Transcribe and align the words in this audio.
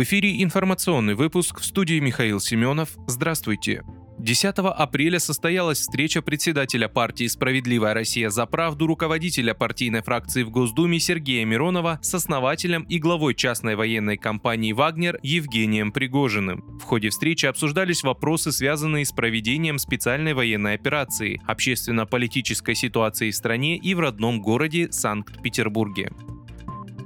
В 0.00 0.02
эфире 0.02 0.42
информационный 0.42 1.14
выпуск 1.14 1.60
в 1.60 1.64
студии 1.66 2.00
Михаил 2.00 2.40
Семенов. 2.40 2.88
Здравствуйте. 3.06 3.82
10 4.18 4.54
апреля 4.56 5.18
состоялась 5.18 5.80
встреча 5.80 6.22
председателя 6.22 6.88
партии 6.88 7.26
«Справедливая 7.26 7.92
Россия 7.92 8.30
за 8.30 8.46
правду» 8.46 8.86
руководителя 8.86 9.52
партийной 9.52 10.02
фракции 10.02 10.42
в 10.42 10.48
Госдуме 10.48 10.98
Сергея 11.00 11.44
Миронова 11.44 11.98
с 12.00 12.14
основателем 12.14 12.84
и 12.84 12.98
главой 12.98 13.34
частной 13.34 13.76
военной 13.76 14.16
компании 14.16 14.72
«Вагнер» 14.72 15.18
Евгением 15.22 15.92
Пригожиным. 15.92 16.78
В 16.78 16.84
ходе 16.84 17.10
встречи 17.10 17.44
обсуждались 17.44 18.02
вопросы, 18.02 18.52
связанные 18.52 19.04
с 19.04 19.12
проведением 19.12 19.76
специальной 19.78 20.32
военной 20.32 20.76
операции, 20.76 21.42
общественно-политической 21.46 22.74
ситуацией 22.74 23.32
в 23.32 23.36
стране 23.36 23.76
и 23.76 23.92
в 23.92 24.00
родном 24.00 24.40
городе 24.40 24.90
Санкт-Петербурге. 24.90 26.10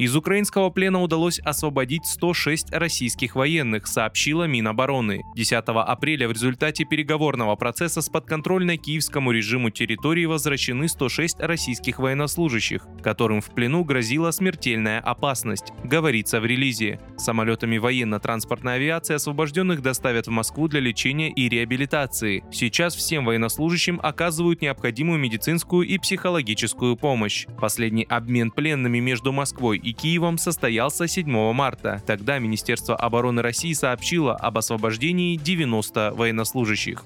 Из 0.00 0.16
украинского 0.16 0.70
плена 0.70 1.02
удалось 1.02 1.40
освободить 1.40 2.06
106 2.06 2.72
российских 2.72 3.36
военных, 3.36 3.86
сообщила 3.86 4.44
Минобороны. 4.44 5.24
10 5.36 5.62
апреля 5.66 6.26
в 6.26 6.32
результате 6.32 6.86
переговорного 6.86 7.54
процесса 7.54 8.00
с 8.00 8.08
подконтрольной 8.08 8.78
киевскому 8.78 9.30
режиму 9.30 9.68
территории 9.68 10.24
возвращены 10.24 10.88
106 10.88 11.40
российских 11.40 11.98
военнослужащих, 11.98 12.86
которым 13.02 13.42
в 13.42 13.50
плену 13.50 13.84
грозила 13.84 14.30
смертельная 14.30 15.00
опасность, 15.00 15.74
говорится 15.84 16.40
в 16.40 16.46
релизе. 16.46 16.98
Самолетами 17.18 17.76
военно-транспортной 17.76 18.76
авиации 18.76 19.16
освобожденных 19.16 19.82
доставят 19.82 20.28
в 20.28 20.30
Москву 20.30 20.66
для 20.66 20.80
лечения 20.80 21.30
и 21.30 21.50
реабилитации. 21.50 22.42
Сейчас 22.50 22.96
всем 22.96 23.26
военнослужащим 23.26 24.00
оказывают 24.02 24.62
необходимую 24.62 25.18
медицинскую 25.18 25.86
и 25.86 25.98
психологическую 25.98 26.96
помощь. 26.96 27.46
Последний 27.60 28.04
обмен 28.04 28.50
пленными 28.50 28.98
между 28.98 29.32
Москвой 29.32 29.76
и 29.76 29.89
и 29.90 29.92
Киевом 29.92 30.38
состоялся 30.38 31.08
7 31.08 31.52
марта. 31.52 32.00
Тогда 32.06 32.38
Министерство 32.38 32.94
обороны 32.94 33.42
России 33.42 33.72
сообщило 33.72 34.36
об 34.36 34.56
освобождении 34.56 35.36
90 35.36 36.12
военнослужащих. 36.14 37.04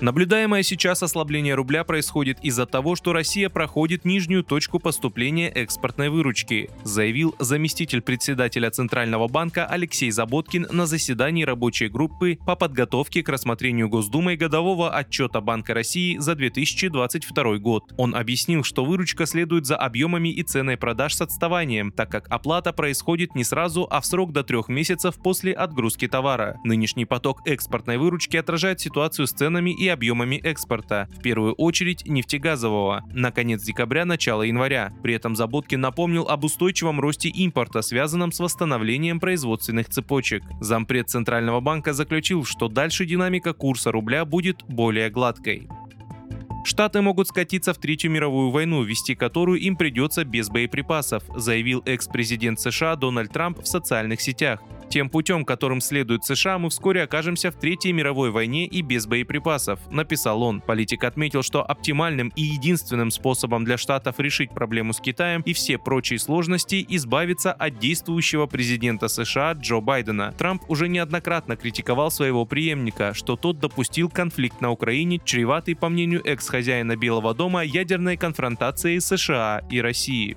Наблюдаемое 0.00 0.62
сейчас 0.62 1.02
ослабление 1.02 1.54
рубля 1.54 1.84
происходит 1.84 2.38
из-за 2.42 2.64
того, 2.64 2.96
что 2.96 3.12
Россия 3.12 3.50
проходит 3.50 4.06
нижнюю 4.06 4.42
точку 4.42 4.78
поступления 4.78 5.50
экспортной 5.50 6.08
выручки, 6.08 6.70
заявил 6.84 7.34
заместитель 7.38 8.00
председателя 8.00 8.70
Центрального 8.70 9.28
банка 9.28 9.66
Алексей 9.66 10.10
Заботкин 10.10 10.68
на 10.70 10.86
заседании 10.86 11.44
рабочей 11.44 11.88
группы 11.88 12.38
по 12.46 12.56
подготовке 12.56 13.22
к 13.22 13.28
рассмотрению 13.28 13.90
Госдумой 13.90 14.36
годового 14.36 14.96
отчета 14.96 15.42
Банка 15.42 15.74
России 15.74 16.16
за 16.16 16.34
2022 16.34 17.58
год. 17.58 17.92
Он 17.98 18.14
объяснил, 18.14 18.64
что 18.64 18.86
выручка 18.86 19.26
следует 19.26 19.66
за 19.66 19.76
объемами 19.76 20.30
и 20.30 20.42
ценой 20.42 20.78
продаж 20.78 21.14
с 21.14 21.20
отставанием, 21.20 21.92
так 21.92 22.10
как 22.10 22.26
оплата 22.30 22.72
происходит 22.72 23.34
не 23.34 23.44
сразу, 23.44 23.86
а 23.90 24.00
в 24.00 24.06
срок 24.06 24.32
до 24.32 24.44
трех 24.44 24.70
месяцев 24.70 25.16
после 25.16 25.52
отгрузки 25.52 26.08
товара. 26.08 26.56
Нынешний 26.64 27.04
поток 27.04 27.42
экспортной 27.44 27.98
выручки 27.98 28.38
отражает 28.38 28.80
ситуацию 28.80 29.26
с 29.26 29.32
ценами 29.32 29.70
и 29.70 29.89
объемами 29.92 30.36
экспорта, 30.36 31.08
в 31.16 31.22
первую 31.22 31.54
очередь 31.54 32.06
нефтегазового, 32.06 33.04
на 33.12 33.30
конец 33.30 33.62
декабря– 33.62 34.04
начало 34.06 34.42
января. 34.42 34.92
При 35.02 35.14
этом 35.14 35.36
Заботкин 35.36 35.80
напомнил 35.80 36.28
об 36.28 36.44
устойчивом 36.44 37.00
росте 37.00 37.28
импорта, 37.28 37.82
связанном 37.82 38.32
с 38.32 38.40
восстановлением 38.40 39.20
производственных 39.20 39.88
цепочек. 39.88 40.42
Зампред 40.60 41.10
Центрального 41.10 41.60
банка 41.60 41.92
заключил, 41.92 42.44
что 42.44 42.68
дальше 42.68 43.06
динамика 43.06 43.52
курса 43.52 43.92
рубля 43.92 44.24
будет 44.24 44.62
более 44.68 45.10
гладкой. 45.10 45.68
Штаты 46.64 47.00
могут 47.00 47.28
скатиться 47.28 47.72
в 47.72 47.78
Третью 47.78 48.10
мировую 48.10 48.50
войну, 48.50 48.82
вести 48.82 49.14
которую 49.14 49.60
им 49.60 49.76
придется 49.76 50.24
без 50.24 50.50
боеприпасов, 50.50 51.22
заявил 51.34 51.82
экс-президент 51.86 52.60
США 52.60 52.96
Дональд 52.96 53.32
Трамп 53.32 53.60
в 53.60 53.66
социальных 53.66 54.20
сетях. 54.20 54.60
Тем 54.90 55.08
путем, 55.08 55.44
которым 55.44 55.80
следует 55.80 56.24
США, 56.24 56.58
мы 56.58 56.68
вскоре 56.68 57.04
окажемся 57.04 57.52
в 57.52 57.54
Третьей 57.54 57.92
мировой 57.92 58.32
войне 58.32 58.66
и 58.66 58.82
без 58.82 59.06
боеприпасов, 59.06 59.78
написал 59.88 60.42
он. 60.42 60.60
Политик 60.60 61.04
отметил, 61.04 61.44
что 61.44 61.62
оптимальным 61.62 62.32
и 62.34 62.42
единственным 62.42 63.12
способом 63.12 63.64
для 63.64 63.78
Штатов 63.78 64.18
решить 64.18 64.50
проблему 64.50 64.92
с 64.92 64.98
Китаем 64.98 65.42
и 65.42 65.52
все 65.52 65.78
прочие 65.78 66.18
сложности 66.18 66.84
избавиться 66.88 67.52
от 67.52 67.78
действующего 67.78 68.46
президента 68.46 69.06
США 69.06 69.52
Джо 69.52 69.80
Байдена. 69.80 70.34
Трамп 70.36 70.64
уже 70.68 70.88
неоднократно 70.88 71.54
критиковал 71.54 72.10
своего 72.10 72.44
преемника, 72.44 73.14
что 73.14 73.36
тот 73.36 73.60
допустил 73.60 74.10
конфликт 74.10 74.60
на 74.60 74.72
Украине, 74.72 75.20
чреватый, 75.24 75.76
по 75.76 75.88
мнению 75.88 76.26
экс-хозяина 76.26 76.96
Белого 76.96 77.32
дома, 77.32 77.62
ядерной 77.62 78.16
конфронтацией 78.16 79.00
США 79.00 79.62
и 79.70 79.80
России. 79.80 80.36